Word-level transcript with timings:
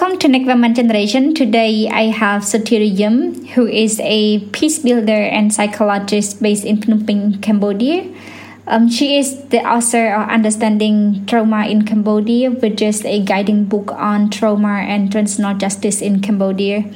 Welcome 0.00 0.18
to 0.32 0.38
Woman 0.46 0.74
Generation. 0.74 1.34
Today 1.34 1.86
I 1.86 2.04
have 2.04 2.40
Sotheara 2.40 2.88
Yim, 2.88 3.44
who 3.48 3.66
is 3.66 4.00
a 4.00 4.38
peace 4.48 4.78
builder 4.78 5.12
and 5.12 5.52
psychologist 5.52 6.40
based 6.40 6.64
in 6.64 6.78
Phnom 6.78 7.06
Penh, 7.06 7.38
Cambodia. 7.42 8.10
Um, 8.66 8.88
she 8.88 9.18
is 9.18 9.44
the 9.50 9.58
author 9.58 10.14
of 10.14 10.30
Understanding 10.30 11.26
Trauma 11.26 11.66
in 11.66 11.84
Cambodia, 11.84 12.50
which 12.50 12.80
is 12.80 13.04
a 13.04 13.22
guiding 13.22 13.66
book 13.66 13.92
on 13.92 14.30
trauma 14.30 14.80
and 14.88 15.12
transitional 15.12 15.54
justice 15.58 16.00
in 16.00 16.22
Cambodia. 16.22 16.90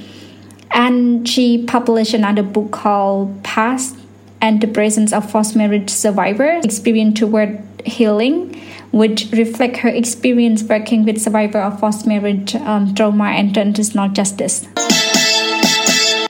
And 0.70 1.28
she 1.28 1.62
published 1.62 2.14
another 2.14 2.42
book 2.42 2.72
called 2.72 3.44
Past 3.44 3.98
and 4.40 4.62
the 4.62 4.66
Presence 4.66 5.12
of 5.12 5.30
Forced 5.30 5.54
Marriage 5.54 5.90
Survivors 5.90 6.64
Experience 6.64 7.20
Toward 7.20 7.60
Healing 7.84 8.58
which 8.94 9.28
reflect 9.32 9.78
her 9.78 9.88
experience 9.88 10.62
working 10.62 11.04
with 11.04 11.20
survivors 11.20 11.56
of 11.56 11.80
forced 11.80 12.06
marriage, 12.06 12.54
um, 12.54 12.94
trauma, 12.94 13.24
and 13.24 13.52
transitional 13.52 14.08
justice. 14.08 14.66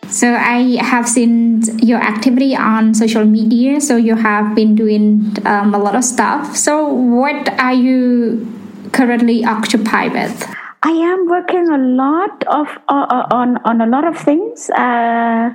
So 0.08 0.32
I 0.32 0.78
have 0.80 1.06
seen 1.06 1.62
your 1.80 1.98
activity 2.00 2.56
on 2.56 2.94
social 2.94 3.24
media. 3.24 3.80
So 3.80 3.96
you 3.96 4.16
have 4.16 4.54
been 4.54 4.74
doing 4.74 5.36
um, 5.44 5.74
a 5.74 5.78
lot 5.78 5.94
of 5.94 6.04
stuff. 6.04 6.56
So 6.56 6.88
what 6.88 7.48
are 7.60 7.74
you 7.74 8.48
currently 8.92 9.44
occupied 9.44 10.12
with? 10.12 10.46
I 10.82 10.90
am 10.90 11.26
working 11.28 11.68
a 11.68 11.78
lot 11.78 12.44
of 12.46 12.68
uh, 12.88 13.26
on 13.30 13.58
on 13.64 13.80
a 13.80 13.86
lot 13.86 14.06
of 14.06 14.16
things. 14.16 14.70
Uh, 14.70 15.50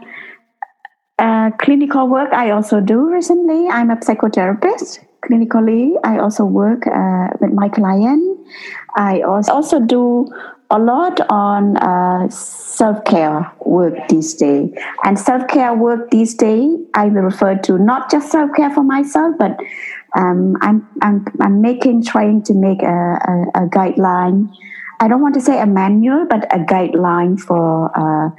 uh, 1.17 1.51
clinical 1.57 2.07
work 2.07 2.33
I 2.33 2.51
also 2.51 2.79
do 2.81 3.09
recently. 3.09 3.67
I'm 3.67 3.89
a 3.89 3.95
psychotherapist 3.97 4.99
clinically. 5.21 5.95
I 6.03 6.19
also 6.19 6.45
work 6.45 6.87
uh, 6.87 7.29
with 7.39 7.51
my 7.51 7.69
client. 7.69 8.47
I 8.95 9.21
also 9.21 9.79
do 9.79 10.27
a 10.71 10.77
lot 10.77 11.19
on 11.29 11.77
uh, 11.77 12.29
self 12.29 13.03
care 13.05 13.51
work 13.65 13.95
these 14.07 14.33
days. 14.35 14.71
And 15.03 15.17
self 15.17 15.47
care 15.47 15.73
work 15.73 16.11
these 16.11 16.35
days, 16.35 16.79
I 16.93 17.05
will 17.05 17.23
refer 17.23 17.57
to 17.57 17.77
not 17.77 18.11
just 18.11 18.31
self 18.31 18.51
care 18.55 18.69
for 18.69 18.83
myself, 18.83 19.35
but 19.39 19.57
um, 20.15 20.57
I'm, 20.61 20.87
I'm, 21.01 21.25
I'm 21.41 21.61
making, 21.61 22.03
trying 22.03 22.43
to 22.43 22.53
make 22.53 22.81
a, 22.81 22.87
a, 22.87 23.63
a, 23.63 23.67
guideline. 23.69 24.51
I 24.99 25.07
don't 25.07 25.21
want 25.21 25.35
to 25.35 25.41
say 25.41 25.59
a 25.59 25.65
manual, 25.67 26.25
but 26.29 26.45
a 26.53 26.59
guideline 26.59 27.39
for 27.39 27.91
uh, 27.95 28.29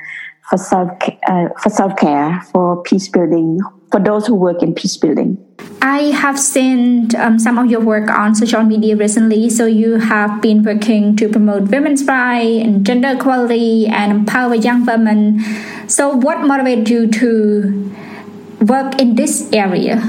for 0.49 0.57
self 0.57 0.91
uh, 1.27 1.49
for 1.63 1.71
self 1.71 1.97
care, 1.97 2.43
for 2.53 2.83
peace 2.83 3.09
building, 3.09 3.61
for 3.91 4.01
those 4.01 4.27
who 4.27 4.35
work 4.35 4.63
in 4.63 4.75
peace 4.75 4.97
building. 4.97 5.37
I 5.83 6.11
have 6.23 6.39
seen 6.39 7.15
um, 7.17 7.39
some 7.39 7.59
of 7.59 7.71
your 7.71 7.81
work 7.81 8.11
on 8.11 8.35
social 8.35 8.63
media 8.63 8.97
recently. 8.97 9.51
So 9.51 9.67
you 9.67 9.97
have 9.97 10.41
been 10.41 10.63
working 10.63 11.17
to 11.17 11.29
promote 11.29 11.69
women's 11.69 12.05
rights 12.05 12.65
and 12.65 12.85
gender 12.87 13.13
equality 13.13 13.87
and 13.87 14.13
empower 14.13 14.55
young 14.55 14.87
women. 14.87 15.41
So 15.89 16.11
what 16.11 16.47
motivated 16.47 16.89
you 16.89 17.07
to 17.09 17.93
work 18.61 19.01
in 19.01 19.17
this 19.17 19.51
area? 19.53 20.01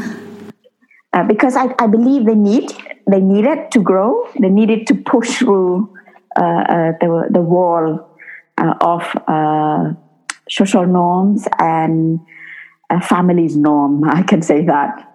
Uh, 1.14 1.24
because 1.24 1.56
I, 1.56 1.74
I 1.80 1.88
believe 1.88 2.26
they 2.26 2.36
need 2.36 2.72
they 3.10 3.20
needed 3.20 3.72
to 3.72 3.80
grow. 3.80 4.30
They 4.40 4.50
needed 4.50 4.88
to 4.88 4.96
push 4.96 5.40
through 5.40 5.94
uh, 6.38 6.44
uh, 6.44 6.92
the 7.02 7.28
the 7.32 7.42
wall 7.42 8.08
uh, 8.58 8.74
of 8.80 9.04
uh, 9.28 9.94
social 10.50 10.86
norms 10.86 11.48
and 11.60 12.20
family's 13.00 13.56
norm. 13.56 14.04
I 14.10 14.24
can 14.24 14.42
say 14.42 14.66
that. 14.66 15.08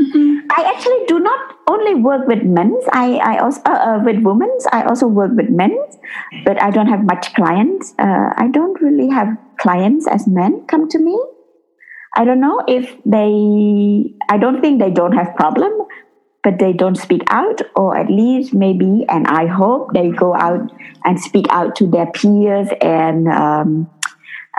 Mm-hmm. 0.00 0.46
I 0.50 0.72
actually 0.74 1.04
do 1.06 1.18
not 1.20 1.56
only 1.68 1.94
work 1.94 2.26
with 2.26 2.42
men. 2.42 2.78
I, 2.92 3.16
I 3.16 3.38
also 3.38 3.60
uh, 3.66 3.70
uh, 3.70 4.02
with 4.04 4.22
women. 4.22 4.50
I 4.70 4.82
also 4.84 5.06
work 5.06 5.32
with 5.34 5.50
men, 5.50 5.76
but 6.44 6.60
I 6.62 6.70
don't 6.70 6.88
have 6.88 7.04
much 7.04 7.34
clients. 7.34 7.94
Uh, 7.98 8.32
I 8.36 8.48
don't 8.52 8.80
really 8.80 9.08
have 9.10 9.28
clients 9.58 10.06
as 10.06 10.26
men 10.26 10.64
come 10.66 10.88
to 10.88 10.98
me. 10.98 11.18
I 12.16 12.24
don't 12.24 12.40
know 12.40 12.62
if 12.66 12.96
they. 13.04 14.14
I 14.28 14.38
don't 14.38 14.60
think 14.60 14.80
they 14.80 14.90
don't 14.90 15.12
have 15.12 15.34
problem, 15.36 15.72
but 16.42 16.58
they 16.58 16.72
don't 16.72 16.96
speak 16.96 17.22
out, 17.28 17.62
or 17.76 17.96
at 17.96 18.10
least 18.10 18.52
maybe, 18.52 19.06
and 19.08 19.26
I 19.26 19.46
hope 19.46 19.92
they 19.94 20.10
go 20.10 20.34
out 20.34 20.72
and 21.04 21.20
speak 21.20 21.46
out 21.50 21.76
to 21.76 21.86
their 21.86 22.06
peers 22.06 22.68
and 22.80 23.28
um, 23.28 23.90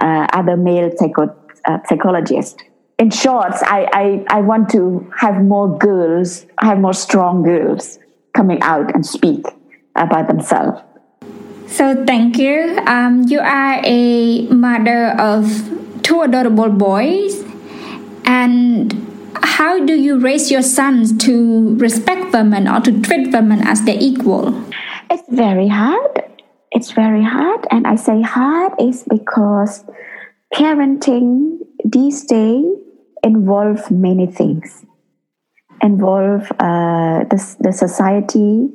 uh, 0.02 0.28
other 0.34 0.58
male 0.58 0.92
psycho, 0.98 1.36
uh, 1.66 1.80
psychologists 1.88 2.64
in 3.00 3.10
short, 3.10 3.54
I, 3.64 4.26
I, 4.30 4.38
I 4.38 4.42
want 4.42 4.70
to 4.72 5.12
have 5.18 5.44
more 5.44 5.78
girls, 5.78 6.46
have 6.60 6.80
more 6.80 6.94
strong 6.94 7.44
girls 7.44 8.00
coming 8.36 8.62
out 8.62 8.94
and 8.94 9.06
speak 9.06 9.46
about 9.96 10.28
themselves. 10.28 10.82
So 11.68 12.06
thank 12.06 12.38
you. 12.38 12.80
Um, 12.86 13.24
you 13.28 13.40
are 13.40 13.82
a 13.84 14.48
mother 14.48 15.20
of 15.20 15.50
two 16.04 16.22
adorable 16.22 16.70
boys, 16.70 17.44
and 18.26 18.94
how 19.42 19.84
do 19.84 19.94
you 19.94 20.20
raise 20.20 20.52
your 20.52 20.62
sons 20.62 21.18
to 21.26 21.76
respect 21.78 22.32
women 22.32 22.68
or 22.68 22.80
to 22.82 23.02
treat 23.02 23.34
women 23.34 23.66
as 23.68 23.84
their 23.86 23.98
equal? 24.00 24.64
It's 25.10 25.28
very 25.30 25.68
hard. 25.68 26.24
It's 26.72 26.92
very 26.92 27.24
hard, 27.24 27.66
and 27.72 27.88
I 27.88 27.96
say 27.96 28.22
hard 28.22 28.74
is 28.80 29.04
because 29.04 29.84
parenting 30.54 31.60
these 31.84 32.24
days 32.26 32.66
involve 33.24 33.90
many 33.92 34.28
things. 34.28 34.86
Involve 35.82 36.52
uh, 36.60 37.26
the, 37.26 37.56
the 37.60 37.74
society 37.74 38.70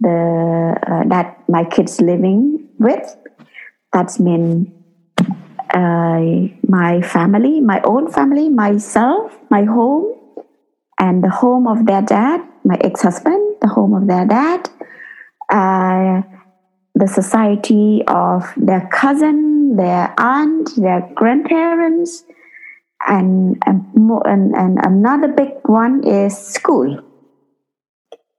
the 0.00 0.76
uh, 0.86 1.08
that 1.08 1.42
my 1.48 1.64
kids 1.64 2.00
living 2.00 2.68
with. 2.78 3.16
That's 3.92 4.20
mean 4.20 4.72
uh, 5.74 6.20
my 6.68 7.02
family 7.02 7.60
my 7.60 7.80
own 7.82 8.10
family 8.10 8.48
myself 8.48 9.36
my 9.50 9.64
home 9.64 10.14
and 10.98 11.22
the 11.22 11.30
home 11.30 11.66
of 11.66 11.86
their 11.86 12.02
dad 12.02 12.40
my 12.64 12.76
ex-husband 12.80 13.56
the 13.60 13.68
home 13.68 13.92
of 13.94 14.06
their 14.06 14.24
dad 14.26 14.68
uh, 15.50 16.22
the 16.94 17.08
society 17.08 18.02
of 18.06 18.52
their 18.56 18.88
cousin 18.92 19.55
their 19.74 20.14
aunt 20.18 20.70
their 20.76 21.10
grandparents 21.14 22.24
and 23.06 23.62
and, 23.66 24.54
and, 24.54 24.78
another 24.84 25.28
big 25.28 25.52
one 25.64 26.04
is 26.04 26.36
school. 26.36 27.02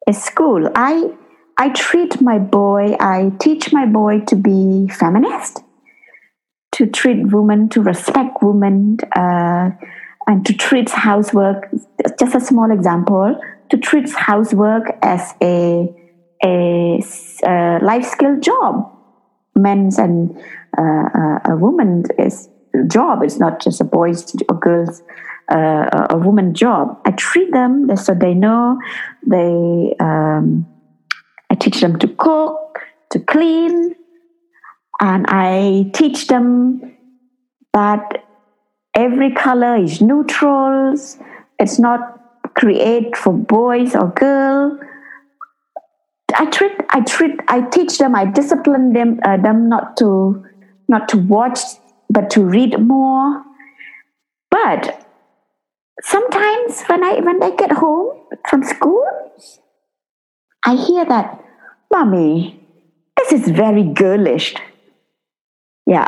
Is 0.07 0.21
school. 0.21 0.69
I 0.75 1.11
I 1.57 1.69
treat 1.69 2.21
my 2.21 2.39
boy. 2.39 2.95
I 2.99 3.31
teach 3.39 3.73
my 3.73 3.85
boy 3.85 4.21
to 4.27 4.35
be 4.35 4.87
feminist, 4.89 5.63
to 6.73 6.87
treat 6.87 7.31
women, 7.31 7.69
to 7.69 7.81
respect 7.81 8.41
women, 8.41 8.97
uh, 9.15 9.71
and 10.27 10.45
to 10.45 10.53
treat 10.53 10.89
housework. 10.89 11.69
Just 12.19 12.35
a 12.35 12.39
small 12.39 12.71
example. 12.71 13.39
To 13.69 13.77
treat 13.77 14.09
housework 14.11 14.97
as 15.01 15.33
a 15.41 15.93
a, 16.43 16.99
life 17.81 18.05
skill 18.05 18.39
job. 18.39 18.93
Men's 19.55 19.97
and 19.97 20.37
a 20.77 21.55
woman 21.55 22.03
is 22.17 22.49
job. 22.87 23.23
It's 23.23 23.39
not 23.39 23.61
just 23.61 23.81
a 23.81 23.83
boy's 23.83 24.35
or 24.49 24.55
girl's 24.59 25.01
uh, 25.51 26.07
a 26.09 26.17
woman 26.17 26.53
job. 26.53 26.99
I 27.05 27.11
treat 27.11 27.51
them 27.51 27.95
so 27.95 28.13
they 28.13 28.33
know. 28.33 28.79
They 29.25 29.95
um, 29.99 30.67
I 31.49 31.55
teach 31.55 31.79
them 31.81 31.97
to 31.99 32.07
cook, 32.07 32.79
to 33.11 33.19
clean, 33.19 33.95
and 34.99 35.25
I 35.29 35.89
teach 35.93 36.27
them 36.27 36.95
that 37.73 38.25
every 38.93 39.31
color 39.31 39.77
is 39.77 40.01
neutrals. 40.01 41.17
It's 41.59 41.79
not 41.79 42.19
create 42.55 43.15
for 43.15 43.33
boys 43.33 43.95
or 43.95 44.09
girl. 44.09 44.79
I 46.35 46.45
treat, 46.47 46.71
I 46.89 47.01
treat, 47.01 47.39
I 47.47 47.61
teach 47.61 47.99
them, 47.99 48.15
I 48.15 48.25
discipline 48.25 48.93
them, 48.93 49.19
uh, 49.23 49.37
them 49.37 49.69
not 49.69 49.95
to, 49.97 50.43
not 50.87 51.09
to 51.09 51.17
watch 51.17 51.59
but 52.09 52.29
to 52.31 52.43
read 52.43 52.79
more. 52.79 53.43
But 54.49 55.05
sometimes 56.01 56.83
when 56.83 57.03
I 57.03 57.19
when 57.19 57.41
I 57.43 57.55
get 57.55 57.71
home 57.71 58.23
from 58.49 58.63
school, 58.63 59.05
I 60.63 60.75
hear 60.75 61.05
that, 61.05 61.43
Mommy, 61.91 62.59
this 63.17 63.33
is 63.33 63.47
very 63.49 63.83
girlish. 63.83 64.55
Yeah, 65.85 66.07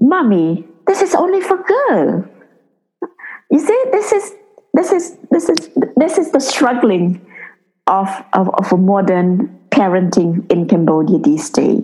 Mommy, 0.00 0.66
this 0.86 1.02
is 1.02 1.14
only 1.14 1.40
for 1.40 1.56
girl. 1.62 2.24
You 3.50 3.58
see, 3.58 3.84
this 3.92 4.12
is 4.12 4.34
this 4.74 4.92
is 4.92 5.16
this 5.30 5.48
is 5.48 5.70
this 5.96 6.18
is 6.18 6.32
the 6.32 6.40
struggling 6.40 7.20
of, 7.86 8.08
of, 8.32 8.48
of 8.54 8.72
a 8.72 8.76
modern 8.76 9.58
parenting 9.70 10.50
in 10.50 10.68
Cambodia 10.68 11.18
these 11.18 11.50
days. 11.50 11.82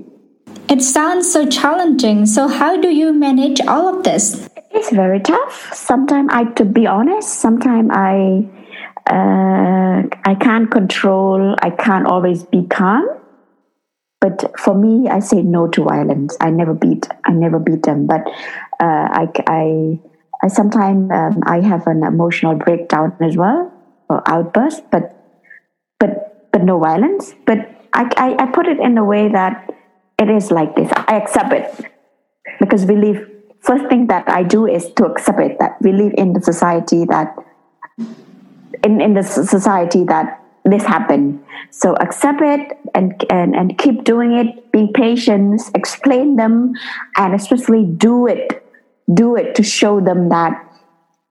It 0.68 0.82
sounds 0.82 1.30
so 1.32 1.46
challenging. 1.46 2.26
So, 2.26 2.48
how 2.48 2.76
do 2.76 2.88
you 2.88 3.12
manage 3.12 3.60
all 3.62 3.88
of 3.88 4.04
this? 4.04 4.48
It's 4.70 4.90
very 4.90 5.20
tough. 5.20 5.72
Sometimes, 5.74 6.28
I, 6.32 6.44
to 6.44 6.64
be 6.64 6.86
honest, 6.86 7.28
sometimes 7.40 7.90
I, 7.90 8.46
uh, 9.06 10.02
I 10.24 10.34
can't 10.34 10.70
control. 10.70 11.56
I 11.62 11.70
can't 11.70 12.06
always 12.06 12.44
be 12.44 12.66
calm. 12.66 13.06
but 14.20 14.58
for 14.58 14.74
me, 14.74 15.08
I 15.08 15.20
say 15.20 15.42
no 15.42 15.68
to 15.68 15.84
violence. 15.84 16.36
I 16.40 16.50
never 16.50 16.74
beat. 16.74 17.08
I 17.24 17.32
never 17.32 17.58
beat 17.58 17.84
them. 17.84 18.06
But 18.06 18.26
uh, 18.80 19.06
I, 19.22 19.28
I, 19.46 20.00
I 20.42 20.48
sometimes 20.48 21.10
um, 21.12 21.40
I 21.46 21.60
have 21.60 21.86
an 21.86 22.02
emotional 22.02 22.56
breakdown 22.56 23.16
as 23.20 23.36
well 23.36 23.72
or 24.10 24.22
outburst. 24.28 24.82
But, 24.90 25.14
but, 26.00 26.50
but 26.52 26.64
no 26.64 26.78
violence. 26.80 27.34
But 27.46 27.58
I, 27.92 28.10
I, 28.16 28.44
I 28.44 28.46
put 28.46 28.66
it 28.66 28.80
in 28.80 28.98
a 28.98 29.04
way 29.04 29.28
that 29.28 29.70
it 30.18 30.28
is 30.30 30.50
like 30.50 30.76
this. 30.76 30.90
I 30.94 31.16
accept 31.16 31.52
it 31.52 31.92
because 32.60 32.84
we 32.86 32.96
live. 32.96 33.28
First 33.60 33.88
thing 33.88 34.06
that 34.06 34.28
I 34.28 34.42
do 34.42 34.66
is 34.66 34.90
to 34.94 35.06
accept 35.06 35.40
it 35.40 35.58
that 35.58 35.80
we 35.82 35.92
live 35.92 36.14
in 36.16 36.32
the 36.32 36.40
society 36.40 37.04
that 37.06 37.34
in 38.84 39.00
in 39.00 39.14
the 39.14 39.22
society 39.22 40.04
that 40.04 40.38
this 40.64 40.84
happened. 40.84 41.42
So 41.70 41.94
accept 41.94 42.40
it 42.40 42.78
and, 42.94 43.24
and, 43.30 43.54
and 43.54 43.78
keep 43.78 44.04
doing 44.04 44.32
it, 44.32 44.72
be 44.72 44.90
patient, 44.94 45.62
explain 45.74 46.36
them, 46.36 46.72
and 47.16 47.34
especially 47.34 47.84
do 47.84 48.26
it. 48.26 48.64
Do 49.12 49.36
it 49.36 49.54
to 49.54 49.62
show 49.62 50.00
them 50.00 50.28
that 50.28 50.52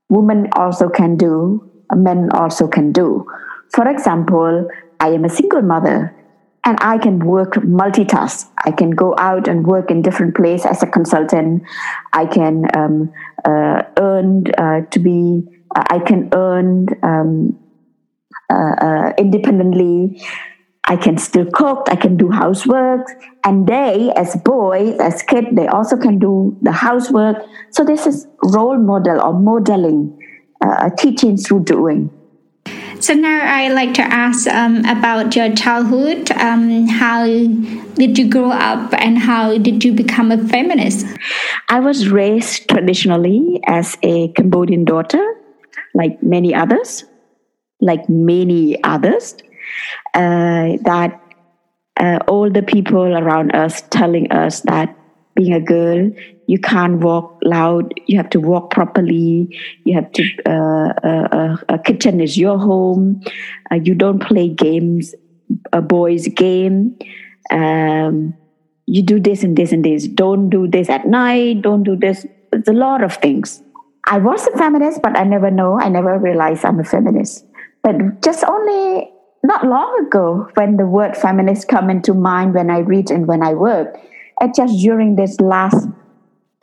women 0.10 0.50
also 0.54 0.90
can 0.90 1.16
do, 1.16 1.70
men 1.94 2.30
also 2.32 2.68
can 2.68 2.92
do. 2.92 3.28
For 3.72 3.88
example, 3.88 4.68
I 5.00 5.10
am 5.10 5.26
a 5.26 5.30
single 5.30 5.62
mother 5.62 6.16
and 6.68 6.78
I 6.82 6.98
can 6.98 7.20
work 7.20 7.54
multitask. 7.54 8.46
I 8.66 8.72
can 8.72 8.92
go 8.92 9.16
out 9.18 9.48
and 9.48 9.66
work 9.66 9.90
in 9.90 10.02
different 10.02 10.36
places 10.36 10.66
as 10.66 10.84
a 10.84 10.88
consultant. 10.88 11.64
I 12.12 12.26
can 12.26 12.66
um, 12.76 13.14
uh, 13.46 13.84
earn 13.98 14.44
uh, 14.58 14.82
to 14.92 15.00
be. 15.00 15.44
Uh, 15.74 15.84
I 15.90 16.00
can 16.00 16.30
earn 16.34 16.88
um, 17.04 17.58
uh, 18.52 18.76
uh, 18.88 19.14
independently. 19.18 20.22
I 20.90 20.98
can 20.98 21.18
still 21.18 21.46
cook, 21.54 21.88
I 21.90 21.96
can 21.98 22.16
do 22.16 22.30
housework, 22.32 23.08
and 23.44 23.68
they, 23.68 24.10
as 24.16 24.38
boys, 24.38 24.98
as 25.02 25.22
kids, 25.22 25.48
they 25.52 25.68
also 25.68 25.98
can 25.98 26.18
do 26.18 26.58
the 26.62 26.72
housework. 26.72 27.38
So 27.72 27.84
this 27.84 28.08
is 28.08 28.26
role 28.42 28.78
model 28.78 29.20
or 29.22 29.34
modeling, 29.34 30.18
uh, 30.62 30.90
teaching 30.98 31.36
through 31.36 31.66
doing. 31.66 32.10
So 33.08 33.14
now 33.14 33.40
I 33.42 33.70
like 33.70 33.94
to 33.94 34.02
ask 34.02 34.48
um, 34.48 34.84
about 34.84 35.34
your 35.34 35.56
childhood. 35.56 36.30
Um, 36.32 36.88
how 36.88 37.24
did 37.24 38.18
you 38.18 38.30
grow 38.30 38.52
up, 38.52 38.94
and 38.96 39.18
how 39.18 39.58
did 39.58 39.86
you 39.86 39.94
become 39.94 40.30
a 40.30 40.38
feminist? 40.50 41.06
I 41.70 41.80
was 41.80 42.10
raised 42.10 42.68
traditionally 42.68 43.62
as 43.66 43.98
a 44.04 44.28
Cambodian 44.34 44.84
daughter, 44.84 45.24
like 45.94 46.22
many 46.22 46.54
others 46.54 47.06
like 47.80 48.10
many 48.10 48.84
others, 48.84 49.36
uh, 50.14 50.78
that 50.84 51.22
uh, 52.00 52.20
all 52.28 52.50
the 52.50 52.64
people 52.64 53.18
around 53.18 53.56
us 53.56 53.84
telling 53.90 54.32
us 54.32 54.62
that 54.62 54.96
being 55.38 55.54
a 55.54 55.62
girl, 55.62 56.12
you 56.48 56.60
can't 56.60 57.00
walk 57.00 57.38
loud, 57.44 57.94
you 58.08 58.18
have 58.18 58.30
to 58.32 58.40
walk 58.40 58.72
properly, 58.72 59.56
you 59.86 59.94
have 59.94 60.12
to, 60.12 60.24
uh, 60.46 60.94
uh, 61.08 61.28
uh 61.32 61.58
a 61.70 61.80
kitchen 61.80 62.20
is 62.20 62.38
your 62.38 62.58
home, 62.58 63.22
uh, 63.72 63.76
you 63.76 63.94
don't 63.94 64.20
play 64.20 64.50
games, 64.50 65.14
a 65.72 65.82
boy's 65.82 66.28
game. 66.28 66.98
Um, 67.52 68.34
you 68.88 69.04
do 69.04 69.20
this 69.20 69.44
and 69.44 69.56
this 69.56 69.72
and 69.72 69.86
this. 69.86 70.08
Don't 70.08 70.50
do 70.50 70.68
this 70.68 70.90
at 70.90 71.06
night. 71.08 71.62
Don't 71.62 71.84
do 71.84 71.96
this. 71.96 72.26
It's 72.54 72.68
a 72.68 72.74
lot 72.74 73.04
of 73.04 73.16
things. 73.18 73.62
I 74.08 74.18
was 74.18 74.48
a 74.48 74.58
feminist, 74.58 75.02
but 75.02 75.18
I 75.18 75.24
never 75.24 75.52
know. 75.52 75.80
I 75.80 75.90
never 75.90 76.18
realized 76.18 76.66
I'm 76.66 76.80
a 76.80 76.84
feminist. 76.84 77.46
But 77.84 78.22
just 78.24 78.44
only 78.46 79.12
not 79.44 79.66
long 79.66 80.06
ago, 80.08 80.50
when 80.56 80.78
the 80.78 80.86
word 80.86 81.16
feminist 81.16 81.68
come 81.68 81.90
into 81.90 82.14
mind 82.14 82.54
when 82.54 82.70
I 82.70 82.80
read 82.80 83.12
and 83.12 83.28
when 83.28 83.44
I 83.44 83.54
work, 83.54 84.00
and 84.40 84.54
just 84.56 84.80
during 84.80 85.16
this 85.16 85.40
last 85.40 85.88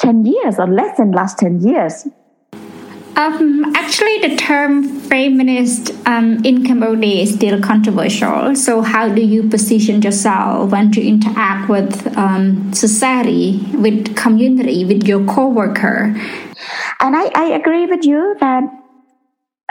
10 0.00 0.24
years 0.26 0.58
or 0.58 0.66
less 0.66 0.96
than 0.96 1.12
last 1.12 1.38
10 1.38 1.60
years. 1.60 2.06
Um, 3.16 3.72
actually, 3.76 4.18
the 4.26 4.34
term 4.36 4.82
feminist 4.82 5.92
um, 6.04 6.44
in 6.44 6.66
Cambodia 6.66 7.22
is 7.22 7.34
still 7.34 7.60
controversial. 7.60 8.56
So, 8.56 8.82
how 8.82 9.08
do 9.08 9.22
you 9.22 9.48
position 9.48 10.02
yourself 10.02 10.72
when 10.72 10.92
you 10.92 11.02
interact 11.04 11.68
with 11.68 12.16
um, 12.18 12.72
society, 12.72 13.64
with 13.74 14.16
community, 14.16 14.84
with 14.84 15.06
your 15.06 15.24
coworker? 15.26 16.12
And 16.98 17.14
I, 17.14 17.30
I 17.36 17.44
agree 17.54 17.86
with 17.86 18.04
you 18.04 18.36
that 18.40 18.64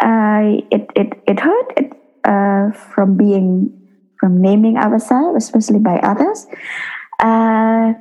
uh, 0.01 0.61
it, 0.71 0.89
it, 0.95 1.13
it 1.27 1.39
hurt 1.39 1.73
it, 1.75 1.91
uh, 2.23 2.71
from 2.71 3.17
being 3.17 3.77
from 4.19 4.41
naming 4.41 4.77
ourselves, 4.77 5.43
especially 5.43 5.79
by 5.79 5.97
others. 5.97 6.47
Uh, 7.19 7.93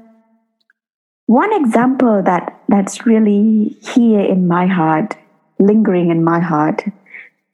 one 1.26 1.52
example 1.52 2.22
that 2.22 2.60
that's 2.68 3.06
really 3.06 3.76
here 3.94 4.20
in 4.20 4.48
my 4.48 4.66
heart, 4.66 5.16
lingering 5.58 6.10
in 6.10 6.24
my 6.24 6.40
heart, 6.40 6.82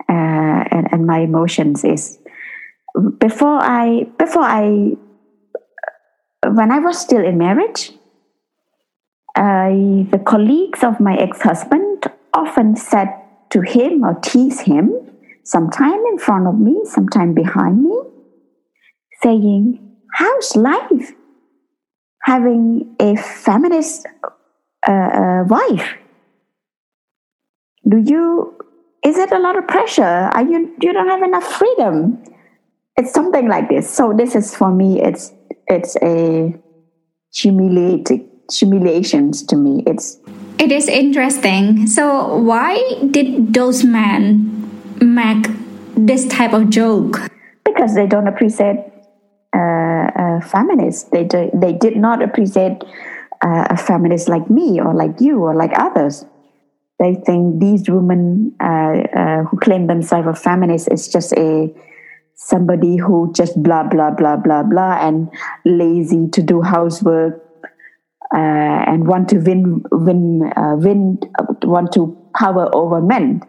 uh, 0.09 0.65
and, 0.71 0.89
and 0.93 1.07
my 1.07 1.21
emotions 1.21 1.85
is 1.85 2.19
before 3.19 3.59
I 3.61 4.07
before 4.19 4.43
I 4.43 4.97
when 6.47 6.73
I 6.73 6.79
was 6.79 6.99
still 6.99 7.25
in 7.25 7.39
marriage, 7.39 7.93
the 10.11 10.23
colleagues 10.25 10.83
of 10.83 11.01
my 11.01 11.17
ex 11.17 11.43
husband 11.43 12.07
often 12.33 12.77
said 12.77 13.09
to 13.51 13.61
him 13.61 14.05
or 14.05 14.15
tease 14.21 14.61
him, 14.61 14.93
sometime 15.45 16.01
in 16.11 16.19
front 16.19 16.47
of 16.47 16.59
me, 16.59 16.81
sometime 16.85 17.35
behind 17.35 17.83
me, 17.83 17.97
saying, 19.23 19.97
How's 20.15 20.57
life? 20.57 21.13
Having 22.29 22.95
a 23.01 23.17
feminist 23.17 24.07
uh, 24.87 24.93
uh, 24.93 25.45
wife. 25.49 25.89
Do 27.89 27.97
you, 27.97 28.55
is 29.03 29.17
it 29.17 29.33
a 29.33 29.39
lot 29.39 29.57
of 29.57 29.67
pressure? 29.67 30.03
Are 30.37 30.45
you, 30.45 30.59
you 30.83 30.93
don't 30.93 31.09
have 31.09 31.23
enough 31.23 31.47
freedom? 31.61 32.23
It's 32.99 33.13
something 33.15 33.49
like 33.49 33.71
this. 33.71 33.89
So 33.89 34.13
this 34.13 34.35
is 34.35 34.55
for 34.55 34.71
me, 34.71 35.01
it's, 35.01 35.33
it's 35.69 35.97
a 36.03 36.55
humiliating, 37.33 38.29
humiliations 38.53 39.43
to 39.45 39.57
me. 39.57 39.83
It's 39.87 40.19
it 40.59 40.73
is 40.73 40.89
interesting. 40.89 41.87
So 41.87 42.37
why 42.37 42.83
did 43.11 43.55
those 43.55 43.85
men 43.85 44.51
make 45.01 45.47
this 45.97 46.27
type 46.27 46.53
of 46.53 46.69
joke? 46.69 47.31
Because 47.65 47.95
they 47.95 48.07
don't 48.07 48.27
appreciate 48.27 48.88
uh, 50.39 50.47
feminists. 50.47 51.09
They 51.11 51.25
do, 51.25 51.51
they 51.55 51.73
did 51.73 51.97
not 51.97 52.23
appreciate 52.23 52.83
uh, 53.45 53.67
a 53.71 53.77
feminist 53.77 54.29
like 54.29 54.49
me 54.51 54.81
or 54.81 54.95
like 54.95 55.21
you 55.21 55.39
or 55.39 55.55
like 55.55 55.73
others. 55.77 56.25
They 56.99 57.15
think 57.15 57.61
these 57.61 57.89
women 57.89 58.55
uh, 58.61 59.03
uh, 59.17 59.45
who 59.45 59.59
claim 59.59 59.87
themselves 59.87 60.29
a 60.29 60.35
feminist 60.35 60.89
is 60.91 61.09
just 61.09 61.33
a 61.35 61.73
somebody 62.35 62.97
who 62.97 63.33
just 63.35 63.61
blah 63.63 63.83
blah 63.83 64.11
blah 64.11 64.37
blah 64.37 64.63
blah 64.63 64.99
and 65.01 65.29
lazy 65.65 66.29
to 66.29 66.43
do 66.43 66.63
housework 66.63 67.45
uh, 68.35 68.85
and 68.87 69.07
want 69.07 69.29
to 69.31 69.39
win, 69.39 69.83
win, 69.91 70.53
uh, 70.57 70.77
win, 70.77 71.19
want 71.63 71.93
to 71.93 72.17
power 72.39 72.69
over 72.75 73.01
men. 73.01 73.43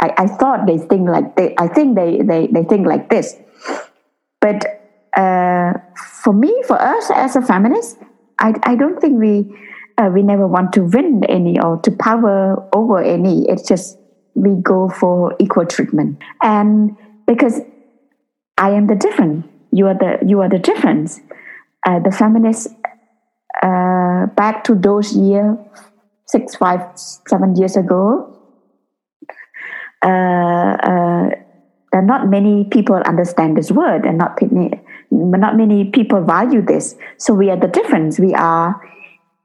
I, 0.00 0.14
I 0.16 0.26
thought 0.26 0.66
they 0.66 0.78
think 0.78 1.08
like 1.08 1.36
they, 1.36 1.54
I 1.58 1.68
think 1.68 1.96
they, 1.96 2.18
they, 2.22 2.46
they 2.46 2.64
think 2.64 2.86
like 2.86 3.10
this. 3.10 3.36
But 4.40 4.81
uh, 5.16 5.72
for 6.22 6.32
me, 6.32 6.62
for 6.66 6.80
us 6.80 7.10
as 7.14 7.36
a 7.36 7.42
feminist, 7.42 7.98
I, 8.38 8.54
I 8.62 8.76
don't 8.76 9.00
think 9.00 9.20
we, 9.20 9.54
uh, 9.98 10.10
we 10.12 10.22
never 10.22 10.46
want 10.46 10.72
to 10.74 10.82
win 10.84 11.24
any 11.28 11.60
or 11.60 11.80
to 11.82 11.90
power 11.90 12.68
over 12.74 13.02
any. 13.02 13.48
It's 13.48 13.66
just 13.66 13.98
we 14.34 14.54
go 14.62 14.88
for 14.88 15.36
equal 15.38 15.66
treatment. 15.66 16.18
And 16.42 16.96
because 17.26 17.60
I 18.58 18.70
am 18.70 18.86
the 18.86 18.94
different, 18.94 19.50
you 19.70 19.86
are 19.86 19.94
the, 19.94 20.18
you 20.26 20.40
are 20.40 20.48
the 20.48 20.58
difference. 20.58 21.20
Uh, 21.86 21.98
the 21.98 22.10
feminist 22.10 22.68
uh, 23.62 24.26
back 24.26 24.64
to 24.64 24.74
those 24.74 25.14
years, 25.14 25.56
six, 26.26 26.54
five, 26.54 26.80
seven 26.96 27.54
years 27.56 27.76
ago, 27.76 28.28
uh, 30.04 30.08
uh, 30.08 31.30
there 31.92 32.02
not 32.02 32.28
many 32.28 32.64
people 32.64 32.96
understand 32.96 33.56
this 33.56 33.70
word, 33.70 34.06
and 34.06 34.18
not 34.18 34.40
many, 34.40 34.80
not 35.12 35.56
many 35.56 35.84
people 35.90 36.22
value 36.24 36.62
this. 36.62 36.96
So 37.18 37.34
we 37.34 37.50
are 37.50 37.56
the 37.56 37.68
difference. 37.68 38.18
We 38.18 38.34
are 38.34 38.80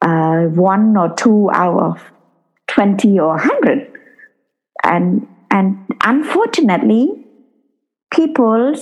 uh, 0.01 0.43
one 0.55 0.95
or 0.95 1.13
two 1.15 1.49
out 1.51 1.79
of 1.79 2.01
twenty 2.67 3.19
or 3.19 3.37
hundred, 3.37 3.91
and 4.83 5.27
and 5.51 5.77
unfortunately, 6.01 7.25
people 8.11 8.73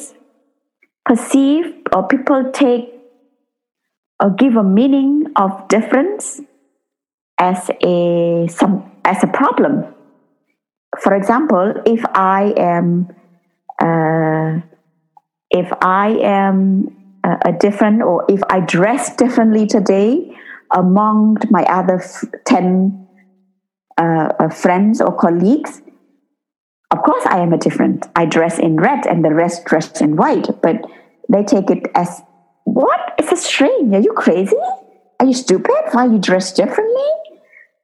perceive 1.05 1.65
or 1.93 2.07
people 2.07 2.51
take 2.51 2.93
or 4.19 4.29
give 4.31 4.55
a 4.55 4.63
meaning 4.63 5.27
of 5.35 5.67
difference 5.67 6.41
as 7.37 7.69
a 7.81 8.47
some 8.47 8.91
as 9.03 9.23
a 9.23 9.27
problem. 9.27 9.85
For 11.01 11.13
example, 11.15 11.73
if 11.85 12.03
I 12.13 12.53
am 12.57 13.09
uh, 13.81 14.61
if 15.55 15.71
I 15.81 16.09
am 16.21 16.93
a, 17.23 17.49
a 17.49 17.51
different, 17.53 18.01
or 18.01 18.25
if 18.27 18.41
I 18.49 18.59
dress 18.59 19.15
differently 19.15 19.65
today 19.65 20.35
among 20.75 21.37
my 21.49 21.63
other 21.63 22.01
f- 22.01 22.25
10 22.45 23.07
uh, 23.97 24.03
uh, 24.03 24.49
friends 24.49 24.99
or 24.99 25.15
colleagues, 25.15 25.81
of 26.91 27.01
course 27.03 27.25
I 27.25 27.39
am 27.39 27.53
a 27.53 27.57
different. 27.57 28.05
I 28.17 28.25
dress 28.25 28.59
in 28.59 28.75
red 28.75 29.07
and 29.07 29.23
the 29.23 29.33
rest 29.33 29.63
dress 29.63 30.01
in 30.01 30.17
white, 30.17 30.49
but 30.61 30.75
they 31.29 31.43
take 31.43 31.69
it 31.69 31.87
as 31.95 32.21
what? 32.65 33.15
It's 33.17 33.31
a 33.31 33.37
strange. 33.37 33.93
Are 33.93 34.01
you 34.01 34.11
crazy? 34.11 34.57
Are 35.21 35.25
you 35.25 35.33
stupid? 35.33 35.75
Why 35.93 36.05
you 36.05 36.19
dress 36.19 36.51
differently? 36.51 37.09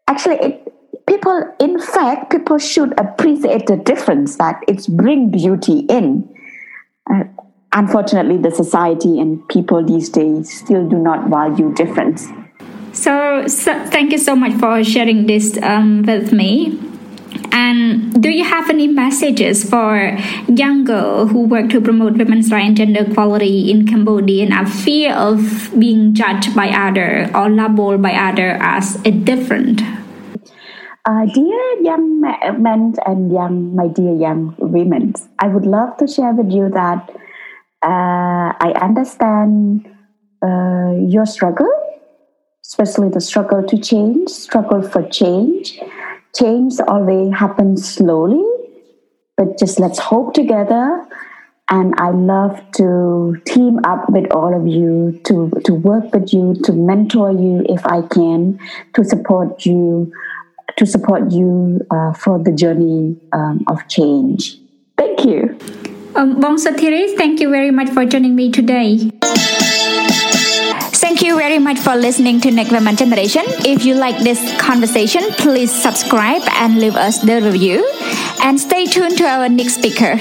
Actually, 0.09 0.39
it, 0.39 1.05
people, 1.07 1.55
in 1.59 1.79
fact, 1.79 2.31
people 2.31 2.57
should 2.57 2.99
appreciate 2.99 3.67
the 3.67 3.77
difference 3.77 4.35
that 4.37 4.59
it's 4.67 4.87
bring 4.87 5.31
beauty 5.31 5.79
in. 5.87 6.27
Uh, 7.09 7.23
unfortunately, 7.73 8.37
the 8.37 8.51
society 8.51 9.19
and 9.19 9.47
people 9.47 9.83
these 9.83 10.09
days 10.09 10.51
still 10.51 10.87
do 10.87 10.97
not 10.97 11.29
value 11.29 11.73
difference. 11.73 12.27
So, 12.93 13.47
so 13.47 13.73
thank 13.85 14.11
you 14.11 14.17
so 14.17 14.35
much 14.35 14.53
for 14.59 14.83
sharing 14.83 15.25
this 15.27 15.57
um, 15.61 16.03
with 16.03 16.33
me. 16.33 16.79
And 17.53 18.21
do 18.21 18.29
you 18.29 18.43
have 18.43 18.69
any 18.69 18.87
messages 18.87 19.69
for 19.69 20.17
young 20.47 20.83
girls 20.83 21.31
who 21.31 21.43
work 21.43 21.69
to 21.69 21.79
promote 21.79 22.17
women's 22.17 22.51
rights 22.51 22.67
and 22.67 22.77
gender 22.77 23.05
equality 23.09 23.71
in 23.71 23.87
Cambodia 23.87 24.43
and 24.43 24.53
have 24.53 24.71
fear 24.71 25.13
of 25.13 25.71
being 25.79 26.13
judged 26.13 26.53
by 26.53 26.69
other 26.69 27.31
or 27.33 27.49
labeled 27.49 28.01
by 28.01 28.13
other 28.13 28.57
as 28.59 28.95
a 29.05 29.11
different? 29.11 29.81
Uh, 31.05 31.25
dear 31.33 31.81
young 31.81 32.19
men 32.21 32.93
and 33.05 33.31
young, 33.31 33.75
my 33.75 33.87
dear 33.87 34.13
young 34.13 34.53
women, 34.59 35.13
I 35.39 35.47
would 35.47 35.65
love 35.65 35.97
to 35.97 36.07
share 36.07 36.33
with 36.33 36.51
you 36.51 36.69
that 36.69 37.09
uh, 37.83 38.53
I 38.59 38.73
understand 38.81 39.87
uh, 40.43 40.93
your 40.99 41.25
struggle, 41.25 41.71
especially 42.63 43.09
the 43.09 43.21
struggle 43.21 43.63
to 43.63 43.77
change, 43.77 44.29
struggle 44.29 44.81
for 44.81 45.07
change 45.09 45.79
change 46.35 46.79
always 46.87 47.33
happens 47.33 47.87
slowly, 47.87 48.43
but 49.37 49.57
just 49.57 49.79
let's 49.79 49.99
hope 49.99 50.33
together. 50.33 51.05
And 51.69 51.93
I 51.97 52.09
love 52.09 52.59
to 52.73 53.41
team 53.45 53.79
up 53.85 54.09
with 54.09 54.29
all 54.31 54.53
of 54.53 54.67
you, 54.67 55.21
to, 55.25 55.51
to 55.63 55.73
work 55.73 56.13
with 56.13 56.33
you, 56.33 56.55
to 56.65 56.73
mentor 56.73 57.31
you 57.31 57.65
if 57.69 57.85
I 57.85 58.01
can, 58.01 58.59
to 58.93 59.05
support 59.05 59.65
you, 59.65 60.11
to 60.77 60.85
support 60.85 61.31
you 61.31 61.79
uh, 61.89 62.11
for 62.13 62.39
the 62.39 62.51
journey 62.51 63.15
um, 63.31 63.63
of 63.67 63.87
change. 63.87 64.57
Thank 64.97 65.23
you. 65.23 65.57
Um, 66.13 66.41
Bong 66.41 66.57
thank 66.57 67.39
you 67.39 67.49
very 67.49 67.71
much 67.71 67.89
for 67.89 68.05
joining 68.05 68.35
me 68.35 68.51
today. 68.51 68.97
Thank 71.03 71.21
you 71.21 71.37
very 71.37 71.59
much 71.59 71.79
for 71.79 71.95
listening 71.95 72.41
to 72.41 72.51
Next 72.51 72.71
Women 72.71 72.95
Generation. 72.95 73.43
If 73.65 73.85
you 73.85 73.95
like 73.95 74.17
this 74.19 74.39
conversation, 74.59 75.21
please 75.37 75.71
subscribe 75.71 76.41
and 76.55 76.79
leave 76.79 76.95
us 76.95 77.19
the 77.19 77.41
review. 77.41 77.87
And 78.43 78.59
stay 78.59 78.85
tuned 78.85 79.17
to 79.19 79.25
our 79.25 79.47
next 79.47 79.75
speaker. 79.75 80.19